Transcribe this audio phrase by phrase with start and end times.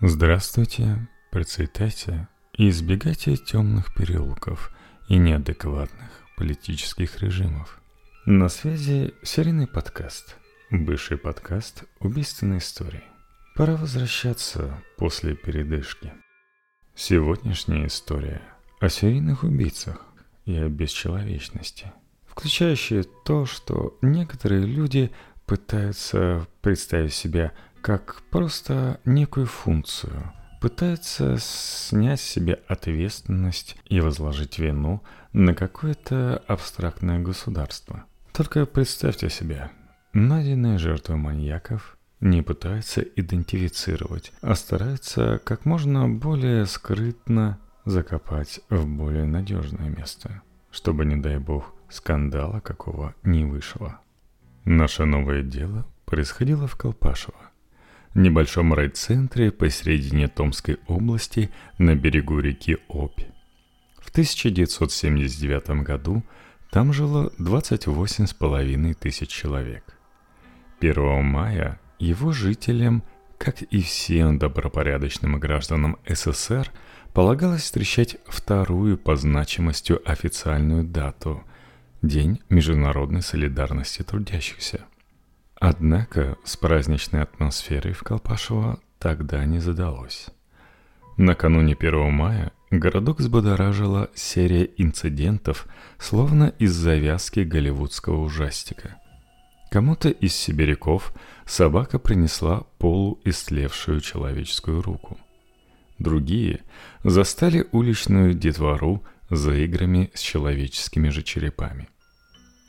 [0.00, 4.70] Здравствуйте, процветайте и избегайте темных переулков
[5.08, 7.80] и неадекватных политических режимов.
[8.24, 10.36] На связи серийный подкаст,
[10.70, 13.02] бывший подкаст убийственной истории.
[13.56, 16.12] Пора возвращаться после передышки.
[16.94, 18.40] Сегодняшняя история
[18.78, 20.04] о серийных убийцах
[20.44, 21.92] и о бесчеловечности,
[22.24, 25.10] включающая то, что некоторые люди
[25.44, 27.52] пытаются представить себя
[27.88, 35.02] как просто некую функцию, пытается снять себе ответственность и возложить вину
[35.32, 38.04] на какое-то абстрактное государство.
[38.34, 39.70] Только представьте себе,
[40.12, 49.24] найденные жертвы маньяков не пытаются идентифицировать, а стараются как можно более скрытно закопать в более
[49.24, 53.98] надежное место, чтобы, не дай бог, скандала какого не вышло.
[54.66, 57.40] Наше новое дело происходило в Колпашево–
[58.18, 63.20] небольшом райцентре посередине Томской области на берегу реки Обь.
[63.98, 66.22] В 1979 году
[66.70, 69.84] там жило 28,5 тысяч человек.
[70.80, 73.02] 1 мая его жителям,
[73.38, 76.70] как и всем добропорядочным гражданам СССР,
[77.14, 81.42] полагалось встречать вторую по значимости официальную дату–
[82.00, 84.82] День международной солидарности трудящихся–
[85.60, 90.28] Однако с праздничной атмосферой в Колпашево тогда не задалось.
[91.16, 95.66] Накануне 1 мая городок взбодоражила серия инцидентов,
[95.98, 98.98] словно из завязки голливудского ужастика.
[99.72, 101.12] Кому-то из сибиряков
[101.44, 105.18] собака принесла полуистлевшую человеческую руку.
[105.98, 106.60] Другие
[107.02, 111.88] застали уличную детвору за играми с человеческими же черепами–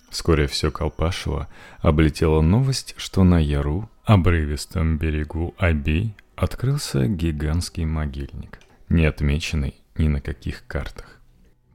[0.10, 1.48] Вскоре все Колпашево
[1.80, 10.22] облетела новость, что на Яру, обрывистом берегу Аби, открылся гигантский могильник, не отмеченный ни на
[10.22, 11.20] каких картах.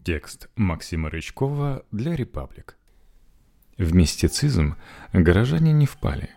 [0.03, 2.77] Текст Максима Рычкова для «Репаблик».
[3.79, 4.77] В мистицизм
[5.13, 6.31] горожане не впали.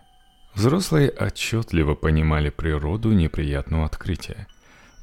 [0.54, 4.46] Взрослые отчетливо понимали природу неприятного открытия.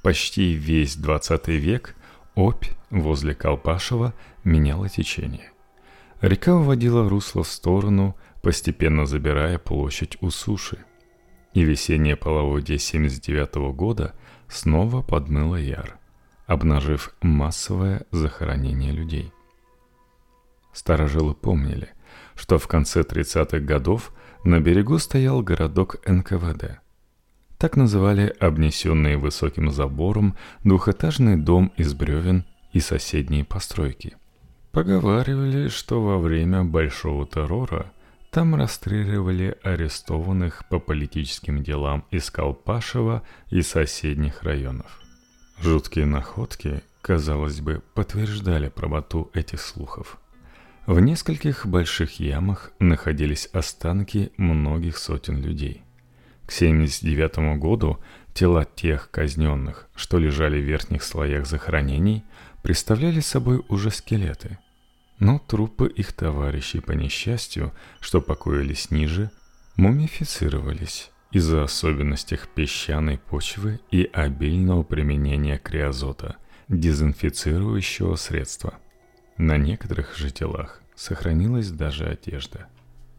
[0.01, 1.95] Почти весь 20 век
[2.35, 4.13] опь возле Колпашева
[4.44, 5.51] меняла течение.
[6.25, 10.83] Река уводила русло в сторону, постепенно забирая площадь у суши.
[11.53, 14.15] И весеннее половодье 79 года
[14.47, 15.99] снова подмыло яр,
[16.47, 19.31] обнажив массовое захоронение людей.
[20.73, 21.89] Старожилы помнили,
[22.33, 24.11] что в конце 30-х годов
[24.43, 26.79] на берегу стоял городок НКВД.
[27.59, 34.17] Так называли обнесенный высоким забором двухэтажный дом из бревен и соседние постройки–
[34.75, 37.93] Поговаривали, что во время Большого террора
[38.29, 44.99] там расстреливали арестованных по политическим делам из Колпашева и соседних районов.
[45.61, 50.17] Жуткие находки, казалось бы, подтверждали правоту этих слухов.
[50.87, 55.83] В нескольких больших ямах находились останки многих сотен людей.
[56.47, 57.99] К 1979 году
[58.33, 62.25] тела тех казненных, что лежали в верхних слоях захоронений,
[62.61, 64.57] представляли собой уже скелеты–
[65.19, 69.31] но трупы их товарищей по несчастью, что покоились ниже,
[69.75, 76.37] мумифицировались из-за особенностей песчаной почвы и обильного применения криозота,
[76.67, 78.75] дезинфицирующего средства.
[79.37, 82.67] На некоторых же телах сохранилась даже одежда.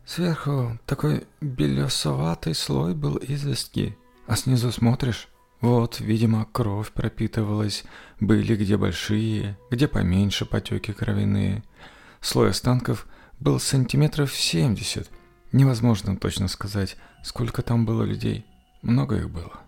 [0.05, 3.97] Сверху такой белесоватый слой был известки,
[4.27, 5.29] а снизу смотришь,
[5.61, 7.85] вот, видимо, кровь пропитывалась,
[8.21, 11.65] были где большие, где поменьше потеки кровяные–
[12.21, 13.07] Слой останков
[13.39, 15.11] был сантиметров 70.
[15.53, 18.45] Невозможно точно сказать, сколько там было людей.
[18.83, 19.61] Много их было.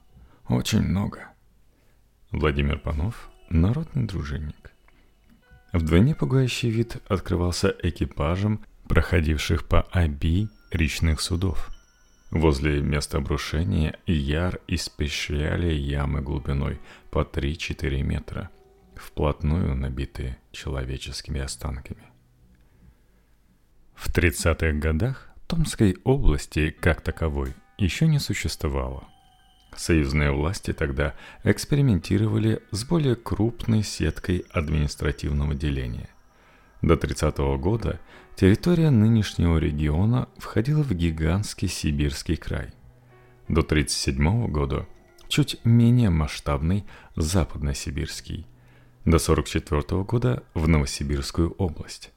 [0.49, 1.29] Очень много.
[2.31, 4.73] Владимир Панов, народный дружинник.
[5.73, 11.71] Вдвойне пугающий вид открывался экипажем, проходивших по Аби речных судов.
[12.31, 16.81] Возле места обрушения яр испещряли ямы глубиной
[17.11, 18.51] по 3-4 метра,
[18.94, 22.07] вплотную набитые человеческими останками.
[23.99, 29.09] В 30-х годах Томской области как таковой еще не существовало.
[29.75, 36.09] Союзные власти тогда экспериментировали с более крупной сеткой административного деления.
[36.81, 37.99] До 30 -го года
[38.37, 42.71] территория нынешнего региона входила в гигантский Сибирский край.
[43.49, 44.87] До 37 года
[45.27, 46.85] чуть менее масштабный
[47.17, 48.47] Западно-Сибирский.
[49.05, 52.12] До 44 года в Новосибирскую область.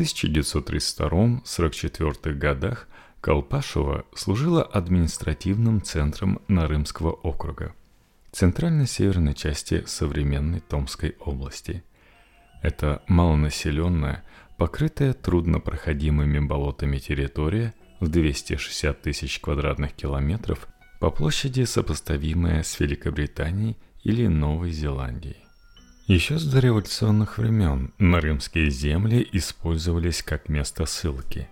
[0.00, 2.88] В 1932-44 годах
[3.20, 7.74] Колпашево служила административным центром Нарымского округа.
[8.32, 11.84] центрально-северной части современной Томской области.
[12.62, 14.24] Это малонаселенная,
[14.56, 20.66] покрытая труднопроходимыми болотами территория в 260 тысяч квадратных километров
[20.98, 25.49] по площади сопоставимая с Великобританией или Новой Зеландией.
[26.10, 31.48] Еще с дореволюционных времен нарымские земли использовались как место ссылки.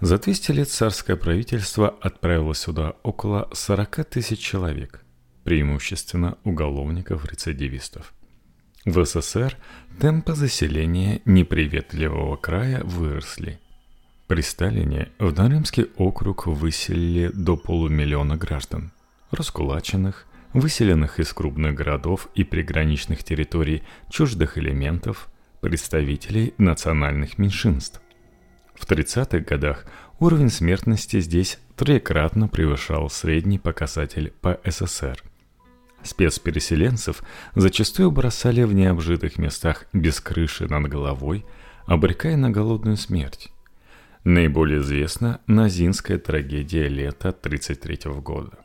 [0.00, 5.04] За 200 лет царское правительство отправило сюда около 40 тысяч человек,
[5.42, 8.14] преимущественно уголовников-рецидивистов.
[8.84, 9.56] В СССР
[9.98, 13.58] темпы заселения неприветливого края выросли.
[14.28, 18.92] При Сталине в Нарымский округ выселили до полумиллиона граждан,
[19.32, 20.27] раскулаченных,
[20.60, 25.28] выселенных из крупных городов и приграничных территорий чуждых элементов,
[25.60, 28.00] представителей национальных меньшинств.
[28.74, 29.86] В 30-х годах
[30.20, 35.22] уровень смертности здесь трекратно превышал средний показатель по СССР.
[36.02, 37.22] Спецпереселенцев
[37.54, 41.44] зачастую бросали в необжитых местах без крыши над головой,
[41.86, 43.50] обрекая на голодную смерть.
[44.24, 48.58] Наиболее известна Назинская трагедия лета 1933 года.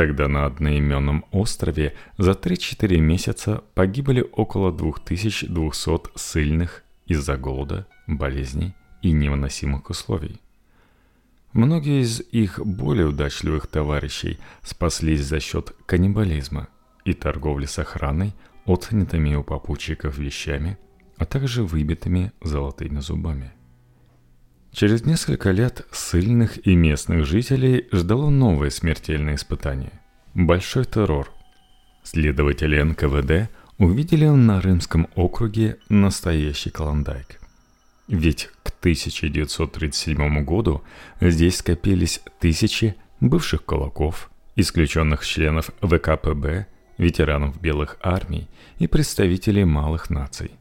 [0.00, 9.12] Тогда на одноименном острове за 3-4 месяца погибли около 2200 сильных из-за голода, болезней и
[9.12, 10.40] невыносимых условий.
[11.52, 16.68] Многие из их более удачливых товарищей спаслись за счет каннибализма
[17.04, 18.32] и торговли с охраной,
[18.64, 20.78] отнятыми у попутчиков вещами,
[21.18, 23.52] а также выбитыми золотыми зубами.
[24.72, 29.92] Через несколько лет сильных и местных жителей ждало новое смертельное испытание–
[30.34, 31.32] большой террор.
[32.04, 37.40] Следователи НКВД увидели на Рымском округе настоящий клондайк.
[38.06, 40.82] Ведь к 1937 году
[41.20, 46.66] здесь скопились тысячи бывших кулаков, исключенных членов ВКПБ,
[46.96, 50.52] ветеранов белых армий и представителей малых наций.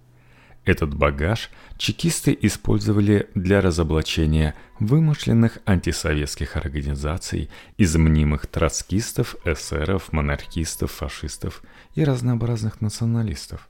[0.70, 1.50] Этот багаж
[1.80, 11.64] чекисты использовали для разоблачения вымышленных антисоветских организаций из мнимых троцкистов, эсеров, монархистов, фашистов
[11.96, 13.68] и разнообразных националистов.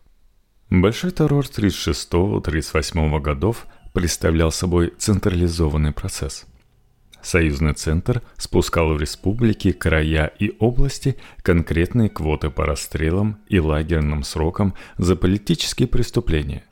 [0.69, 6.47] Большой террор 36-38 годов представлял собой централизованный процесс.
[7.21, 14.73] Союзный центр спускал в республики, края и области конкретные квоты по расстрелам и лагерным срокам
[14.97, 16.65] за политические преступления.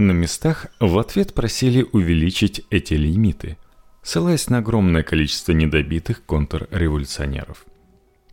[0.00, 3.56] На местах в ответ просили увеличить эти лимиты,
[4.00, 7.66] ссылаясь на огромное количество недобитых контрреволюционеров.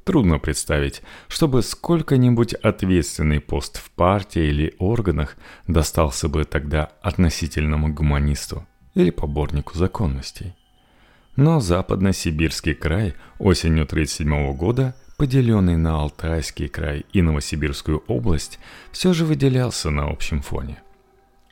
[0.04, 8.68] Трудно представить, чтобы сколько-нибудь ответственный пост в партии или органах достался бы тогда относительному гуманисту
[8.94, 10.54] или поборнику законностей.
[11.36, 18.60] Но Западно-Сибирский край осенью 1937 года, поделенный на Алтайский край и Новосибирскую область,
[18.92, 20.78] все же выделялся на общем фоне.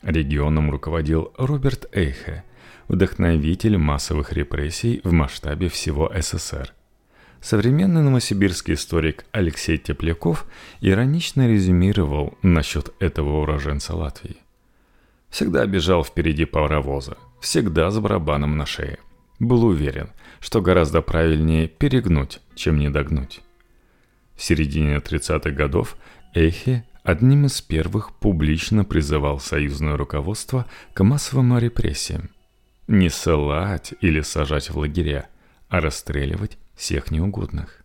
[0.04, 2.44] Регионом руководил Роберт Эйхе,
[2.88, 6.74] вдохновитель массовых репрессий в масштабе всего СССР.
[7.40, 10.46] Современный новосибирский историк Алексей Тепляков
[10.80, 14.36] иронично резюмировал насчет этого уроженца Латвии.
[15.30, 18.98] Всегда бежал впереди паровоза, всегда с барабаном на шее.
[19.38, 20.10] Был уверен,
[20.40, 23.40] что гораздо правильнее перегнуть, чем не догнуть.
[24.36, 25.96] В середине 30-х годов
[26.34, 32.30] Эхе одним из первых публично призывал союзное руководство к массовым репрессиям.
[32.88, 35.28] Не ссылать или сажать в лагеря,
[35.68, 37.84] а расстреливать всех неугодных.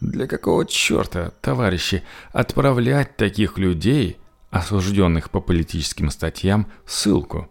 [0.00, 4.18] Для какого черта, товарищи, отправлять таких людей,
[4.50, 7.48] осужденных по политическим статьям, в ссылку?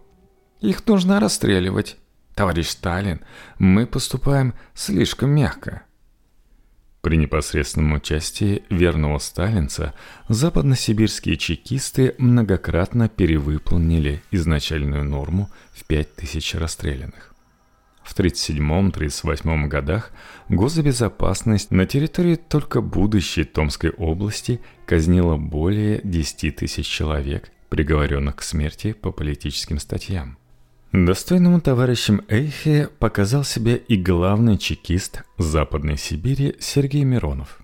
[0.60, 1.96] Их нужно расстреливать.
[2.34, 3.20] Товарищ Сталин,
[3.58, 5.82] мы поступаем слишком мягко.
[7.00, 9.94] При непосредственном участии верного сталинца
[10.28, 17.34] западносибирские чекисты многократно перевыполнили изначальную норму в 5000 расстрелянных.
[18.02, 20.12] В 1937-1938 годах
[20.48, 28.92] госбезопасность на территории только будущей Томской области казнила более 10 тысяч человек, приговоренных к смерти
[28.92, 30.38] по политическим статьям.
[30.92, 37.60] Достойным товарищем Эйхе показал себя и главный чекист Западной Сибири Сергей Миронов.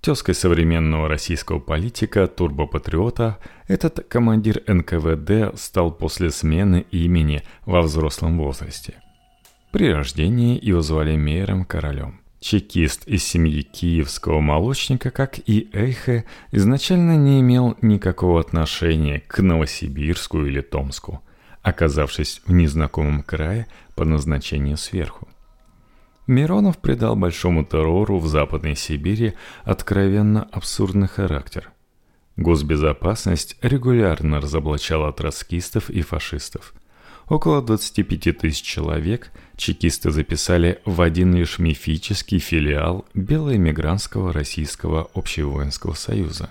[0.00, 3.36] Тезкой современного российского политика, турбопатриота,
[3.68, 8.94] этот командир НКВД стал после смены имени во взрослом возрасте.
[9.70, 12.22] При рождении его звали Мейером Королем.
[12.40, 20.42] Чекист из семьи киевского молочника, как и Эйхе, изначально не имел никакого отношения к Новосибирску
[20.46, 21.20] или Томску–
[21.66, 25.26] оказавшись в незнакомом крае по назначению сверху.
[26.28, 31.72] Миронов придал большому террору в Западной Сибири откровенно абсурдный характер.
[32.36, 36.72] Госбезопасность регулярно разоблачала троцкистов и фашистов.
[37.28, 46.50] Около 25 тысяч человек чекисты записали в один лишь мифический филиал Белоэмигрантского Российского Общевоинского Союза.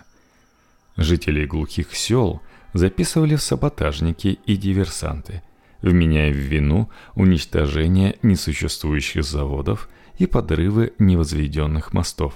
[0.98, 2.42] Жителей глухих сел
[2.76, 5.42] записывали в саботажники и диверсанты–
[5.82, 12.34] вменяя в вину уничтожение несуществующих заводов и подрывы невозведенных мостов.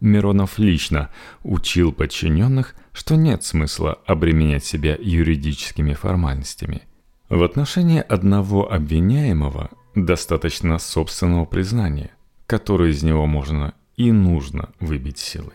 [0.00, 1.10] Миронов лично
[1.42, 6.82] учил подчиненных, что нет смысла обременять себя юридическими формальностями.
[7.28, 12.10] В отношении одного обвиняемого достаточно собственного признания,
[12.46, 15.54] которое из него можно и нужно выбить силой.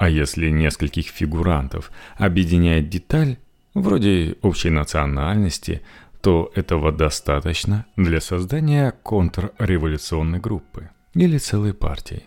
[0.00, 3.36] А если нескольких фигурантов объединяет деталь,
[3.74, 5.82] вроде общей национальности,
[6.22, 12.22] то этого достаточно для создания контрреволюционной группы или целой партии.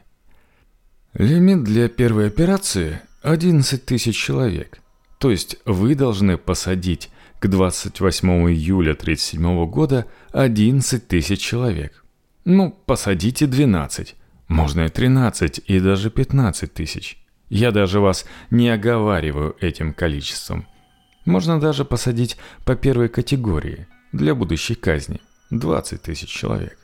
[1.15, 4.77] Лимит для первой операции– 11 тысяч человек.
[5.17, 12.05] То есть вы должны посадить к 28 июля 1937 года 11 тысяч человек.
[12.45, 14.15] Ну, посадите 12,
[14.47, 17.22] можно и 13, и даже 15 тысяч.
[17.55, 20.67] Я даже вас не оговариваю этим количеством–
[21.25, 26.79] можно даже посадить по первой категории для будущей казни– 20 тысяч человек.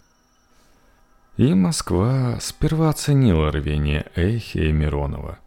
[1.38, 5.40] И Москва сперва оценила рвение Эхи и Миронова.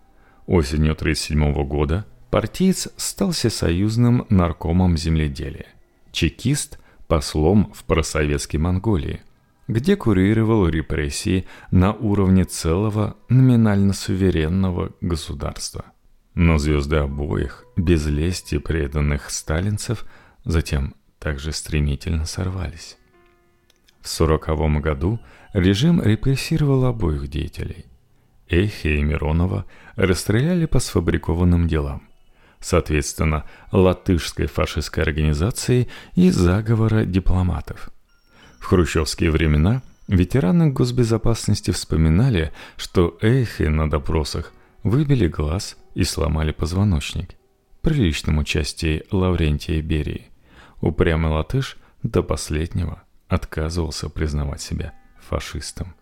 [0.46, 5.68] Осенью 1937 года партиец стал всесоюзным наркомом земледелия,
[6.10, 9.22] чекист– послом в просоветской Монголии,
[9.68, 15.84] где курировал репрессии на уровне целого номинально-суверенного государства.
[16.34, 20.04] Но звезды обоих, без лести преданных сталинцев,
[20.44, 22.96] затем также стремительно сорвались.
[24.00, 25.20] В сороковом году
[25.52, 27.86] режим репрессировал обоих деятелей.
[28.48, 29.64] Эхе и Миронова
[29.94, 32.02] расстреляли по сфабрикованным делам.
[32.58, 37.90] Соответственно, латышской фашистской организации и заговора дипломатов.
[38.62, 47.30] В хрущевские времена ветераны госбезопасности вспоминали, что Эхе на допросах выбили глаз– и сломали позвоночник.
[47.80, 50.26] При личном участии Лаврентия Берии
[50.80, 55.94] упрямый латыш до последнего отказывался признавать себя фашистом.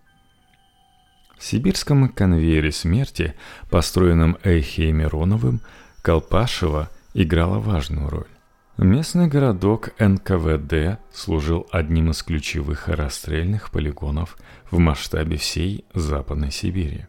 [1.39, 3.35] В сибирском конвейере смерти,
[3.71, 5.61] построенном Эйхе Мироновым,
[6.03, 8.29] Колпашева играла важную роль.
[8.83, 14.39] Местный городок НКВД служил одним из ключевых расстрельных полигонов
[14.71, 17.05] в масштабе всей Западной Сибири.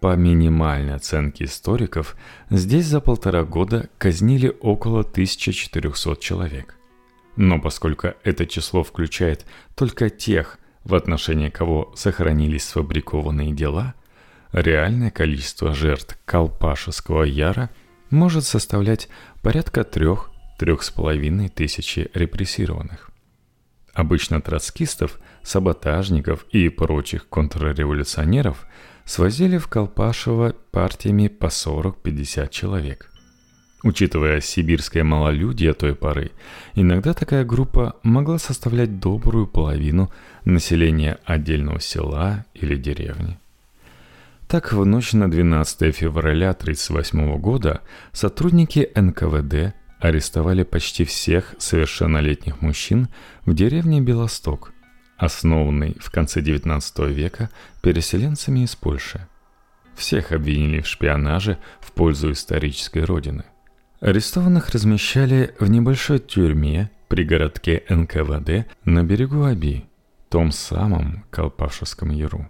[0.00, 2.16] По минимальной оценке историков,
[2.48, 6.78] здесь за полтора года казнили около 1400 человек.
[7.36, 13.92] Но поскольку это число включает только тех, в отношении кого сохранились сфабрикованные дела,
[14.50, 17.68] реальное количество жертв Колпашевского Яра
[18.08, 19.10] может составлять
[19.42, 23.10] порядка трех 3,5 тысячи репрессированных.
[23.92, 28.66] Обычно троцкистов, саботажников и прочих контрреволюционеров
[29.04, 33.10] свозили в Колпашево партиями по 40-50 человек.
[33.82, 36.32] Учитывая сибирское малолюдие той поры,
[36.74, 40.10] иногда такая группа могла составлять добрую половину
[40.44, 43.38] населения отдельного села или деревни.
[44.48, 47.80] Так, в ночь на 12 февраля 1938 года
[48.12, 49.74] сотрудники НКВД
[50.08, 53.08] арестовали почти всех совершеннолетних мужчин
[53.44, 54.72] в деревне Белосток–
[55.16, 57.50] основанный в конце XIX века
[57.82, 59.26] переселенцами из Польши.
[59.94, 63.44] Всех обвинили в шпионаже в пользу исторической родины.
[64.00, 69.86] Арестованных размещали в небольшой тюрьме при городке НКВД на берегу Аби,
[70.28, 72.48] том самом Колпашевском Яру.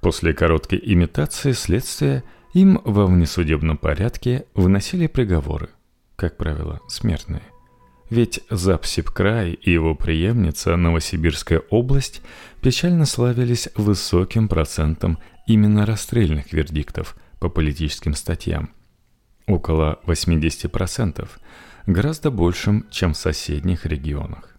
[0.00, 5.70] После короткой имитации следствия им во внесудебном порядке выносили приговоры,
[6.20, 7.42] как правило, смертные–
[8.10, 12.22] ведь Запсибкрай и его преемница Новосибирская область
[12.60, 18.70] печально славились высоким процентом именно расстрельных вердиктов по политическим статьям.
[19.46, 21.28] Около 80%,
[21.86, 24.56] гораздо большим, чем в соседних регионах.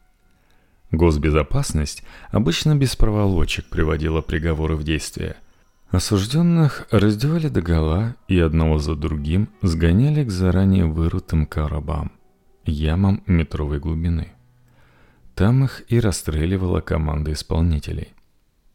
[0.91, 5.35] Госбезопасность обычно без проволочек приводила приговоры в действие.
[5.91, 12.13] Осужденных раздевали догола и одного за другим сгоняли к заранее вырытым коробам–
[12.65, 14.31] ямам метровой глубины.
[15.35, 18.13] Там их и расстреливала команда исполнителей.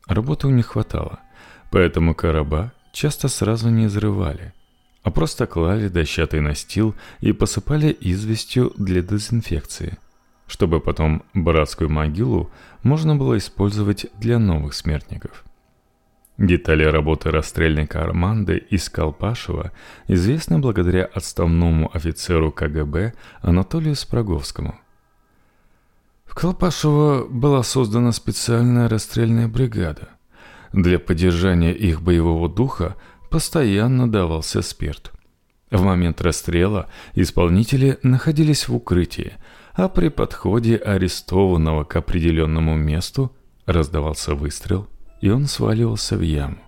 [0.07, 1.21] Работы у них хватало,
[1.71, 4.53] поэтому короба часто сразу не взрывали,
[5.03, 9.97] а просто клали дощатый настил и посыпали известью для дезинфекции.
[10.49, 12.53] чтобы потом братскую могилу
[12.85, 15.45] можно было использовать для новых смертников.
[16.38, 19.73] Детали работы расстрельной команды из Колпашева
[20.07, 24.78] известны благодаря отставному офицеру КГБ Анатолию Спраговскому.
[26.26, 30.11] В Колпашево была создана специальная расстрельная бригада.
[30.75, 32.97] Для поддержания их боевого духа
[33.31, 35.12] постоянно давался спирт.
[35.71, 39.33] В момент расстрела исполнители находились в укрытии,
[39.73, 43.33] а при подходе арестованного к определенному месту
[43.64, 44.87] раздавался выстрел,
[45.21, 46.59] и он сваливался в яму.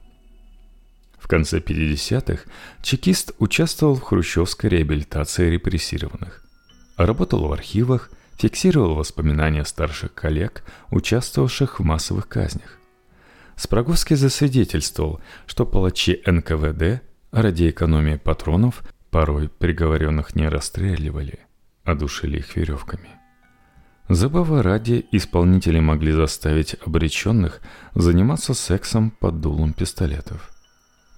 [1.19, 2.45] В конце 50-х
[2.83, 6.45] чекист участвовал в хрущевской реабилитации репрессированных.
[6.97, 12.79] Работал в архивах, фиксировал воспоминания старших коллег, участвовавших в массовых казнях.
[13.57, 17.03] Спраговский засвидетельствовал, что палачи НКВД
[17.33, 21.41] ради экономии патронов порой приговоренных не расстреливали,
[21.85, 23.18] а душили их веревками.
[24.09, 27.61] Забавы ради исполнители могли заставить обреченных
[27.95, 30.51] заниматься сексом под дулом пистолетов.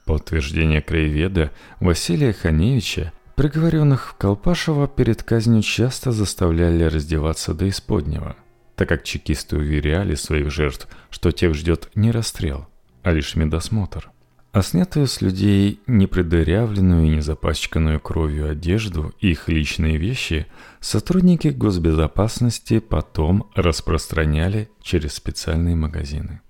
[0.07, 8.35] По утверждению краеведа Василия Ханевича, приговоренных в Колпашево перед казнью часто заставляли раздеваться до исподнего,
[8.75, 12.67] так как чекисты уверяли своих жертв, что тех ждет не расстрел,
[13.05, 14.11] а лишь медосмотр–
[14.53, 20.47] а снятую с людей непредырявленную и не запачканную кровью одежду и их личные вещи
[20.81, 26.41] сотрудники госбезопасности потом распространяли через специальные магазины.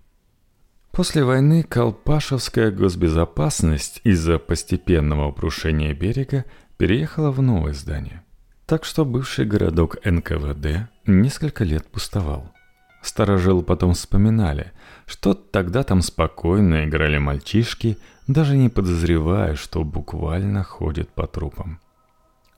[0.93, 6.47] После войны Колпашевская госбезопасность из-за постепенного обрушения берега
[6.79, 8.25] переехала в новое здание.
[8.67, 12.53] Так что бывший городок НКВД несколько лет пустовал–
[13.03, 14.73] Старожилы потом вспоминали,
[15.07, 21.81] что тогда там спокойно играли мальчишки, даже не подозревая, что буквально ходят по трупам.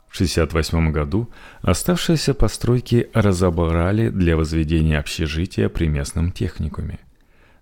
[0.08, 1.30] В 1968 году
[1.62, 6.99] оставшиеся постройки разобрали для возведения общежития при местном техникуме.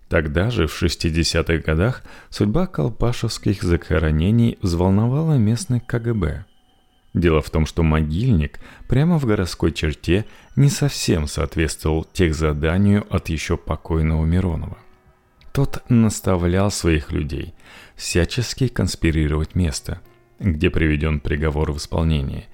[0.09, 6.45] Тогда же, в 60-х годах, судьба колпашевских захоронений взволновала местный КГБ–
[7.13, 13.29] Дело в том, что могильник прямо в городской черте не совсем соответствовал тех заданию от
[13.29, 14.77] еще покойного Миронова.
[15.51, 17.53] Тот наставлял своих людей
[17.95, 19.99] всячески конспирировать место,
[20.39, 22.45] где приведен приговор в исполнение,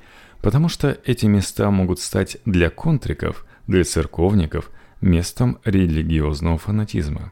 [0.42, 7.32] потому что эти места могут стать для контриков, для церковников местом религиозного фанатизма.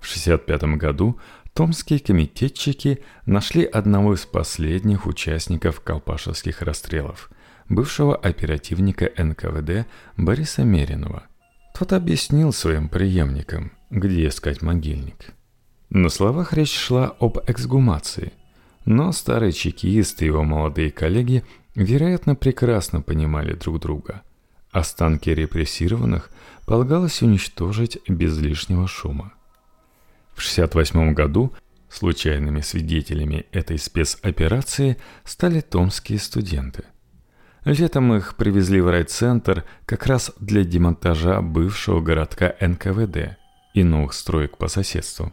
[0.00, 1.18] В 1965 году
[1.54, 7.30] Томские комитетчики нашли одного из последних участников колпашевских расстрелов,
[7.68, 9.86] бывшего оперативника НКВД
[10.16, 11.22] Бориса Меринова.
[11.78, 15.32] Тот объяснил своим преемникам, где искать могильник.
[15.90, 18.32] На словах речь шла об эксгумации,
[18.84, 21.44] но старый чекист и его молодые коллеги,
[21.76, 24.22] вероятно, прекрасно понимали друг друга.
[24.72, 26.32] Останки репрессированных
[26.66, 29.34] полагалось уничтожить без лишнего шума.
[30.34, 31.52] В 1968 году
[31.88, 36.84] случайными свидетелями этой спецоперации стали томские студенты.
[37.64, 43.38] Летом их привезли в райцентр как раз для демонтажа бывшего городка НКВД
[43.72, 45.32] и новых строек по соседству.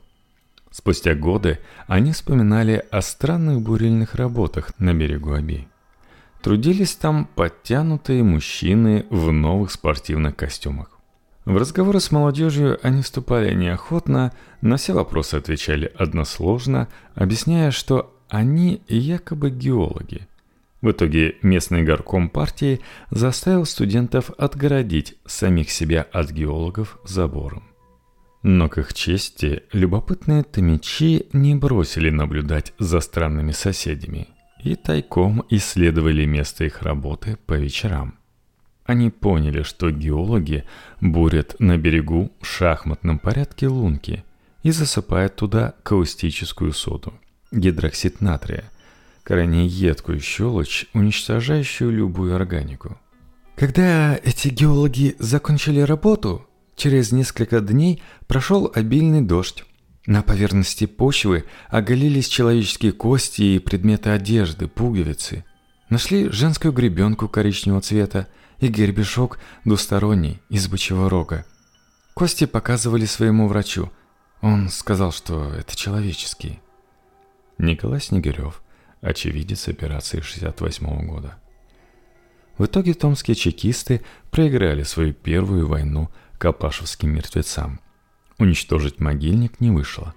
[0.72, 5.68] Спустя годы они вспоминали о странных бурильных работах на берегу Аби.
[6.42, 10.91] Трудились там подтянутые мужчины в новых спортивных костюмах.
[11.46, 18.84] В разговоры с молодежью они вступали неохотно, на все вопросы отвечали односложно, объясняя, что они
[18.88, 20.28] якобы геологи.
[20.82, 27.64] В итоге местный горком партии заставил студентов отгородить самих себя от геологов забором.
[28.44, 34.30] Но к их чести любопытные томичи не бросили наблюдать за странными соседями
[34.64, 38.21] и тайком исследовали место их работы по вечерам.
[38.86, 40.66] Они поняли, что геологи
[41.00, 44.24] бурят на берегу в шахматном порядке лунки
[44.64, 47.14] и засыпают туда каустическую соду,
[47.52, 48.66] гидроксид натрия,
[49.24, 52.98] крайне едкую щелочь, уничтожающую любую органику.
[53.56, 59.64] Когда эти геологи закончили работу, через несколько дней прошел обильный дождь.
[60.08, 65.46] На поверхности почвы оголились человеческие кости и предметы одежды, пуговицы.
[65.90, 68.28] Нашли женскую гребенку коричневого цвета,
[68.62, 71.46] и гербешок двусторонний из бычьего рога.
[72.14, 73.92] Кости показывали своему врачу.
[74.42, 76.62] Он сказал, что это человеческие.
[77.58, 78.62] Николай Снегирев,
[79.02, 81.36] очевидец операции 68 -го года.
[82.58, 87.80] В итоге томские чекисты проиграли свою первую войну капашевским мертвецам.
[88.38, 90.14] Уничтожить могильник не вышло,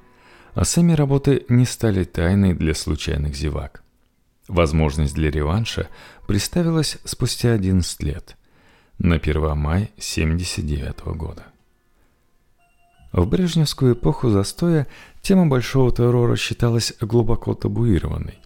[0.54, 3.83] а сами работы не стали тайной для случайных зевак.
[4.48, 5.88] Возможность для реванша
[6.26, 8.36] представилась спустя 11 лет.
[8.98, 11.46] на 1 мая 1979 года.
[13.12, 14.86] В брежневскую эпоху застоя
[15.22, 18.38] тема большого террора считалась глубоко табуированной.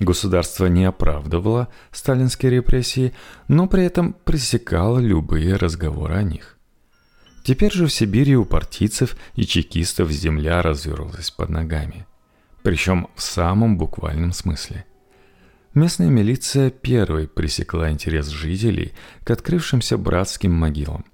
[0.00, 3.12] Государство не оправдывало сталинские репрессии,
[3.48, 6.58] но при этом пресекало любые разговоры о них.
[7.42, 12.06] Теперь же в Сибири у партийцев и чекистов земля развернулась под ногами.
[12.62, 14.84] Причем в самом буквальном смысле.
[15.78, 21.04] Местная милиция первой пресекла интерес жителей к открывшимся братским могилам.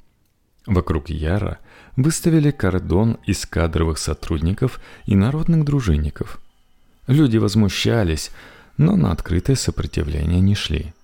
[0.65, 1.59] Вокруг Яра
[1.97, 6.41] выставили кордон из кадровых сотрудников и народных дружинников.
[7.07, 8.31] Люди возмущались,
[8.79, 10.95] но на открытое сопротивление не шли.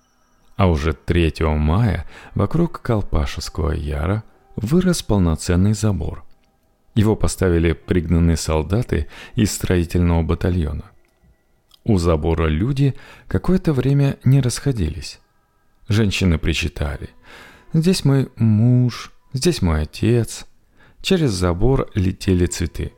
[0.55, 4.23] А уже 3 мая вокруг Колпашевского Яра
[4.55, 6.25] вырос полноценный забор.
[6.95, 10.90] Его поставили пригнанные солдаты из строительного батальона.
[11.83, 12.95] У забора люди
[13.27, 15.19] какое-то время не расходились.
[15.87, 17.09] Женщины причитали.
[17.73, 20.45] «Здесь мой муж, здесь мой отец».
[21.01, 22.93] Через забор летели цветы.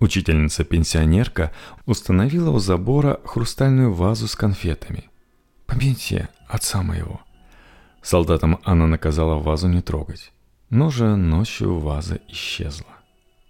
[0.00, 1.52] Учительница-пенсионерка
[1.86, 5.08] установила у забора хрустальную вазу с конфетами.
[5.66, 7.20] «Помните отца моего».
[8.02, 10.32] Солдатам она наказала вазу не трогать.
[10.68, 12.95] Но же ночью ваза исчезла.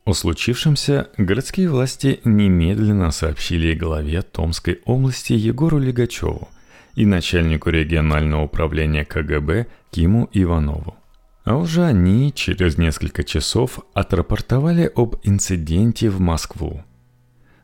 [0.06, 6.48] О случившемся городские власти немедленно сообщили главе Томской области Егору Легачеву
[6.94, 10.94] и начальнику регионального управления КГБ Киму Иванову.
[11.42, 16.84] А уже они через несколько часов отрапортовали об инциденте в Москву.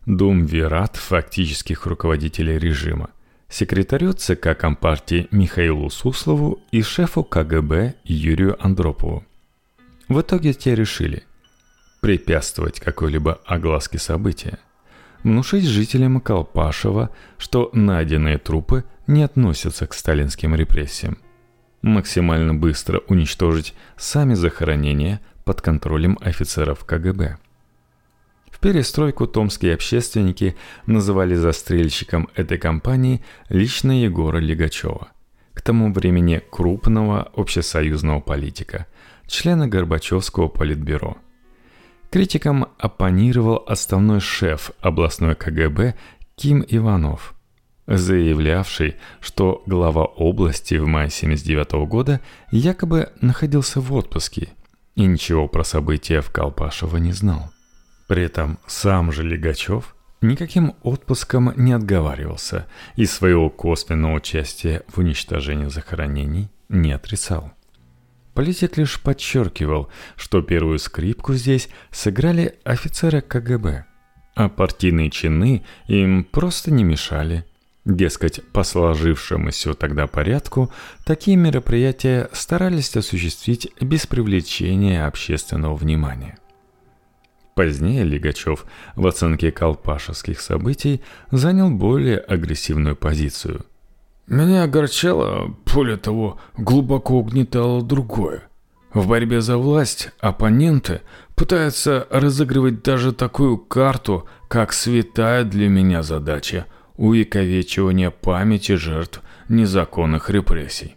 [0.06, 3.10] Дум Вират фактических руководителей режима,
[3.48, 9.24] секретарю ЦК Компартии Михаилу Суслову и шефу КГБ Юрию Андропову.
[10.08, 11.22] В итоге те решили
[12.02, 14.58] препятствовать какой-либо огласке события,
[15.22, 21.16] внушить жителям Колпашева, что найденные трупы не относятся к сталинским репрессиям,
[21.80, 27.38] максимально быстро уничтожить сами захоронения под контролем офицеров КГБ.
[28.50, 35.08] В перестройку томские общественники называли застрельщиком этой кампании лично Егора Легачева,
[35.54, 38.86] к тому времени крупного общесоюзного политика–
[39.28, 41.16] члена Горбачевского политбюро.
[42.12, 45.94] Критикам оппонировал основной шеф областной КГБ
[46.36, 47.34] Ким Иванов,
[47.86, 52.20] заявлявший, что глава области в мае 1979 года
[52.50, 54.50] якобы находился в отпуске
[54.94, 57.50] и ничего про события в Колпашево не знал.
[58.08, 65.68] При этом сам же Легачев никаким отпуском не отговаривался и своего косвенного участия в уничтожении
[65.68, 67.52] захоронений не отрицал.
[68.34, 73.84] Политик лишь подчеркивал, что первую скрипку здесь сыграли офицеры КГБ,
[74.34, 77.44] а партийные чины им просто не мешали.
[77.84, 80.72] Дескать, по сложившемуся тогда порядку,
[81.04, 86.38] такие мероприятия старались осуществить без привлечения общественного внимания.
[87.54, 88.64] Позднее Лигачев
[88.94, 93.66] в оценке колпашевских событий занял более агрессивную позицию–
[94.32, 98.44] меня огорчало, более того, глубоко угнетало другое.
[98.94, 101.02] В борьбе за власть оппоненты
[101.34, 106.66] пытаются разыгрывать даже такую карту, как святая для меня задача
[106.96, 110.96] увековечивания памяти жертв незаконных репрессий.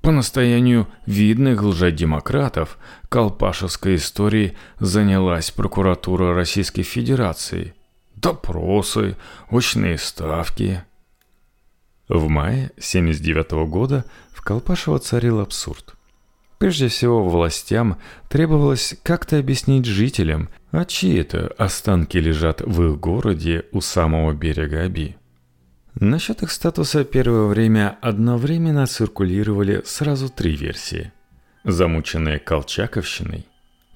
[0.00, 7.74] По настоянию видных лжедемократов колпашевской историей занялась прокуратура Российской Федерации.
[8.16, 9.16] Допросы,
[9.50, 10.82] очные ставки–
[12.12, 15.94] в мае 1979 года в Колпашево царил абсурд.
[16.58, 17.98] Прежде всего, властям
[18.28, 24.82] требовалось как-то объяснить жителям, а чьи это останки лежат в их городе у самого берега
[24.82, 25.16] Аби.
[25.94, 31.12] Насчет их статуса первое время одновременно циркулировали сразу три версии.
[31.64, 33.46] Замученные Колчаковщиной,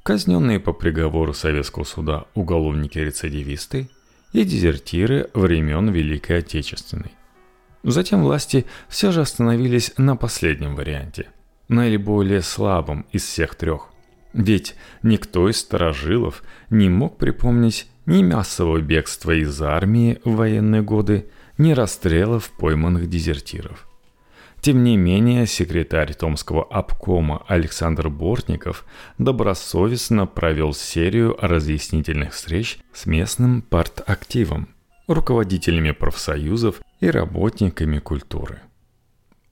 [0.03, 3.89] казненные по приговору Советского суда уголовники-рецидивисты
[4.33, 7.16] и дезертиры времен Великой Отечественной.
[7.87, 11.29] Затем власти все же остановились на последнем варианте,
[11.69, 13.91] наиболее слабом из всех трех.
[14.33, 21.27] Ведь никто из старожилов не мог припомнить ни массового бегства из армии в военные годы,
[21.59, 23.89] ни расстрелов пойманных дезертиров.
[24.61, 28.85] Тем не менее, секретарь Томского обкома Александр Бортников
[29.19, 34.71] добросовестно провел серию разъяснительных встреч с местным партактивом,
[35.07, 38.61] руководителями профсоюзов и работниками культуры.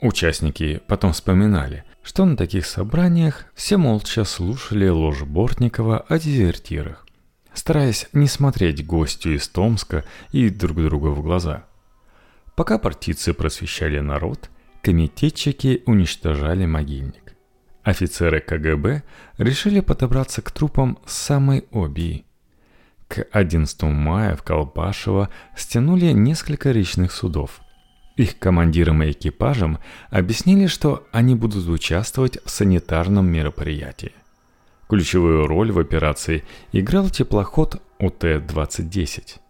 [0.00, 7.06] Участники потом вспоминали, что на таких собраниях все молча слушали ложь Бортникова о дезертирах,
[7.54, 11.64] стараясь не смотреть гостю из Томска и друг другу в глаза.
[12.56, 14.50] Пока партийцы просвещали народ,
[14.82, 17.34] комитетчики уничтожали могильник.
[17.82, 19.02] офицеры КГБ
[19.38, 22.24] решили подобраться к трупам самой Обии.
[23.08, 27.60] К 11 мая в Колпашево стянули несколько речных судов.
[28.16, 29.78] Их командирам и экипажам
[30.10, 34.12] объяснили, что они будут участвовать в санитарном мероприятии.
[34.88, 39.40] Ключевую роль в операции играл теплоход УТ-2010.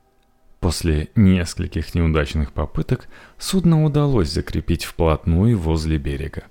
[0.61, 6.45] После нескольких неудачных попыток судно удалось закрепить вплотную возле берега.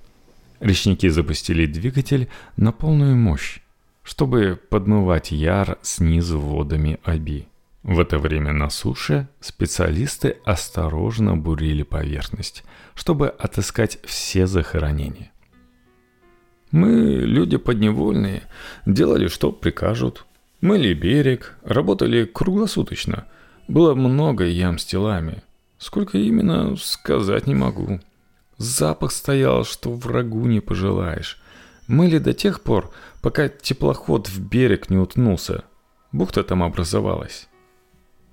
[0.60, 3.58] Речники запустили двигатель на полную мощь,
[4.04, 7.48] чтобы подмывать яр снизу водами Аби.
[7.82, 12.64] В это время на суше специалисты осторожно бурили поверхность,
[12.94, 15.32] чтобы отыскать все захоронения.
[16.70, 18.42] Мы, люди подневольные,
[18.86, 20.26] делали, что прикажут.
[20.60, 23.26] Мыли берег, работали круглосуточно.
[23.68, 25.42] Было много ям с телами.
[25.78, 28.00] Сколько именно, сказать не могу.
[28.56, 31.40] Запах стоял, что врагу не пожелаешь.
[31.86, 35.64] Мыли до тех пор, пока теплоход в берег не утнулся.
[36.12, 37.48] Бухта там образовалась.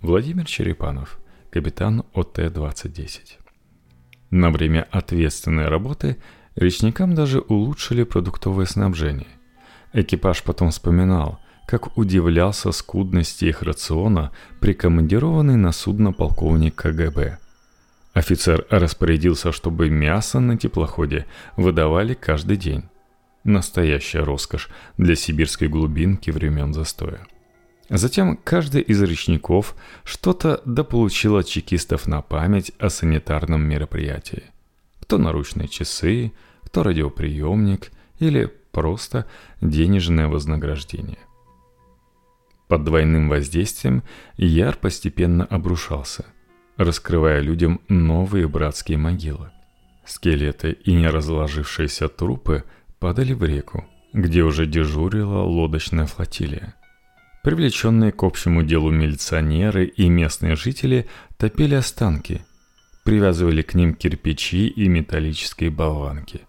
[0.02, 3.40] Владимир Черепанов, капитан ОТ-2010.
[4.30, 6.18] На время ответственной работы
[6.56, 9.28] речникам даже улучшили продуктовое снабжение.
[9.94, 17.38] Экипаж потом вспоминал, как удивлялся скудности их рациона прикомандированный на судно полковник КГБ.
[18.14, 21.26] Офицер распорядился, чтобы мясо на теплоходе
[21.58, 22.84] выдавали каждый день.
[23.44, 27.26] Настоящая роскошь для сибирской глубинки времен застоя.
[27.90, 34.44] Затем каждый из речников что-то дополучил от чекистов на память о санитарном мероприятии.
[35.02, 36.32] Кто наручные часы,
[36.64, 39.26] кто радиоприемник или просто
[39.60, 41.20] денежное вознаграждение.
[42.68, 44.04] Под двойным воздействием
[44.38, 46.26] Яр постепенно обрушался,
[46.78, 49.52] раскрывая людям новые братские могилы.
[50.06, 52.64] Скелеты и неразложившиеся трупы
[53.02, 56.76] падали в реку, где уже дежурила лодочная флотилия–
[57.44, 62.46] Привлеченные к общему делу милиционеры и местные жители топили останки,
[63.04, 66.42] привязывали к ним кирпичи и металлические болванки.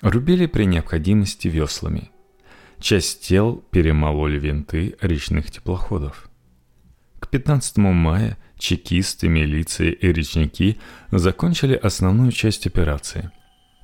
[0.00, 2.12] Рубили при необходимости веслами.
[2.78, 6.30] Часть тел перемололи винты речных теплоходов.
[7.18, 10.78] К 15 мая чекисты, милиция и речники
[11.10, 13.32] закончили основную часть операции.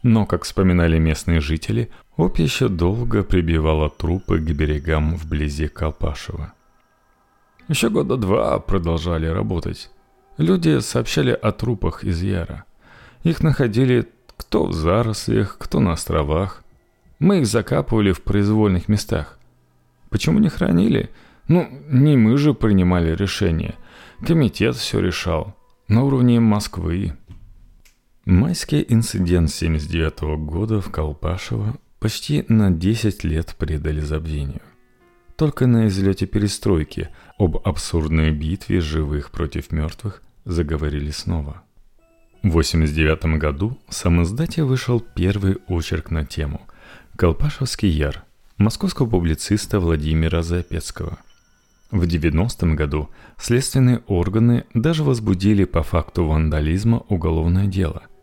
[0.04, 6.52] Но, как вспоминали местные жители, Оп еще долго прибивала трупы к берегам вблизи Колпашева.
[7.68, 9.90] Еще года два продолжали работать.
[10.36, 12.64] Люди сообщали о трупах из Яра.
[13.24, 16.62] Их находили кто в зарослях, кто на островах.
[17.18, 19.38] Мы их закапывали в произвольных местах.
[20.10, 21.10] Почему не хранили?
[21.48, 23.74] Ну, не мы же принимали решение.
[24.24, 25.56] Комитет все решал.
[25.88, 27.16] На уровне Москвы.
[28.24, 31.74] Майский инцидент 79 -го года в Колпашево
[32.04, 34.60] почти на 10 лет предали забвению.
[35.36, 41.62] Только на излете перестройки об абсурдной битве живых против мертвых заговорили снова.
[42.42, 46.60] В 1989 году в самоиздате вышел первый очерк на тему
[47.16, 48.24] «Колпашевский яр»
[48.58, 51.16] московского публициста Владимира Запецкого.
[51.90, 58.02] В 90 году следственные органы даже возбудили по факту вандализма уголовное дело–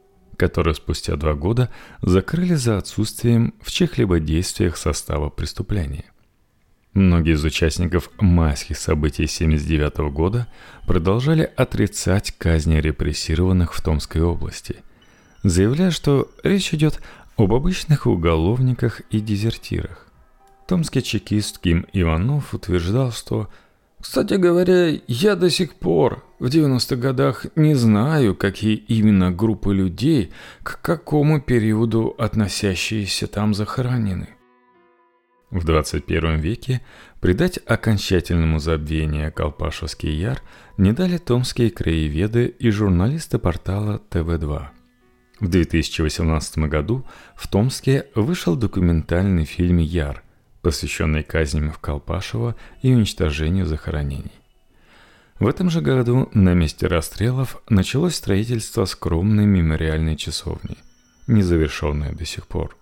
[0.41, 1.69] которое спустя два года
[2.01, 6.06] закрыли за отсутствием в чьих-либо действиях состава преступления.
[6.95, 10.47] Многие из участников майских событий 1979 года
[10.88, 14.77] продолжали отрицать казни репрессированных в Томской области,
[15.43, 16.99] заявляя, что речь идет
[17.38, 20.08] об обычных уголовниках и дезертирах.
[20.67, 23.47] Томский чекист Ким Иванов утверждал, что
[24.01, 30.31] кстати говоря, я до сих пор в 90-х годах не знаю, какие именно группы людей
[30.63, 34.29] к какому периоду относящиеся там захоронены.
[35.51, 36.81] В 21 веке
[37.19, 40.41] придать окончательному забвению Колпашевский яр
[40.77, 44.67] не дали томские краеведы и журналисты портала ТВ2.
[45.41, 50.23] В 2018 году в Томске вышел документальный фильм «Яр»,
[50.62, 54.32] посвященный казням в Колпашево и уничтожению захоронений.
[55.39, 60.78] В этом же году на месте расстрелов началось строительство скромной мемориальной часовни,
[61.26, 62.78] незавершенной до сих пор.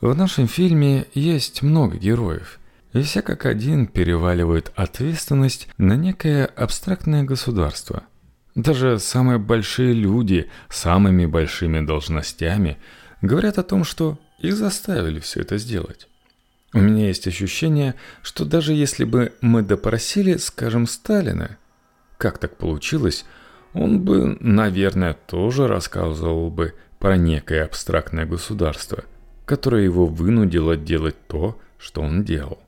[0.00, 2.58] В нашем фильме есть много героев,
[2.94, 8.04] и все как один переваливают ответственность на некое абстрактное государство.
[8.54, 12.78] Даже самые большие люди с самыми большими должностями
[13.20, 16.08] говорят о том, что их заставили все это сделать.
[16.74, 21.56] У меня есть ощущение, что даже если бы мы допросили, скажем, Сталина,
[22.18, 23.24] как так получилось,
[23.72, 29.04] он бы, наверное, тоже рассказывал бы про некое абстрактное государство,
[29.46, 32.58] которая его вынудила делать то, что он делал.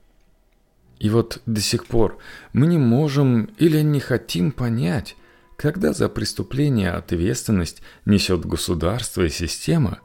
[0.99, 2.19] И вот до сих пор
[2.53, 5.17] мы не можем или не хотим понять,
[5.57, 9.99] когда за преступление ответственность несет государство и система,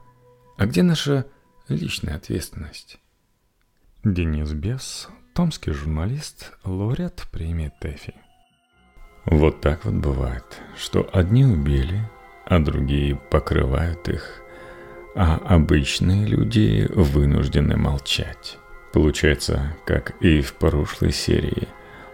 [0.56, 1.26] а где наша
[1.68, 2.98] личная ответственность.
[4.04, 8.14] Денис Бес, томский журналист, лауреат премии ТЭФИ.
[9.24, 10.44] Вот так вот бывает,
[10.76, 12.08] что одни убили,
[12.44, 14.40] а другие покрывают их,
[15.16, 18.58] а обычные люди вынуждены молчать.
[18.92, 21.66] Получается, как и в прошлой серии,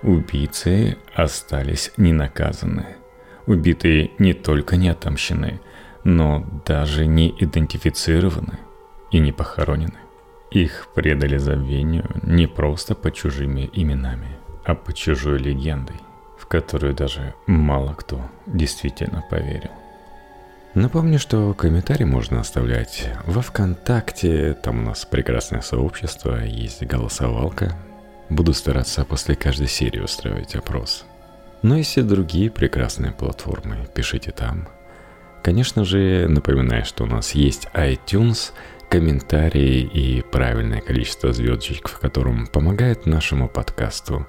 [0.03, 2.97] убийцы остались ненаказаны.
[3.47, 5.61] Убитые не только не отомщены,
[6.05, 8.59] но даже не идентифицированы
[9.13, 9.99] и не похоронены.
[10.51, 15.97] Их предали забвению не просто по чужими именами, а по чужой легендой,
[16.39, 19.71] в которую даже мало кто действительно поверил.
[20.75, 27.77] Напомню, что комментарии можно оставлять во ВКонтакте, там у нас прекрасное сообщество, есть голосовалка.
[28.31, 31.05] Буду стараться после каждой серии устраивать опрос.
[31.61, 34.67] Но есть и другие прекрасные платформы, пишите там.
[35.43, 38.53] Конечно же, напоминаю, что у нас есть iTunes,
[38.93, 44.27] комментарии и правильное количество звездочек, в котором помогает нашему подкасту.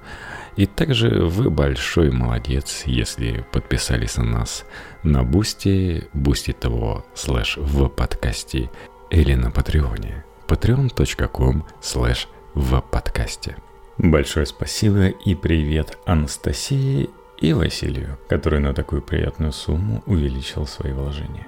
[0.55, 4.65] И также вы большой молодец, если подписались на нас
[5.03, 8.69] на Boosty, boosty.to слэш в подкасте
[9.09, 13.57] или на Патреоне patreon.com слэш в подкасте.
[13.97, 21.47] Большое спасибо и привет Анастасии и Василию, который на такую приятную сумму увеличил свои вложения.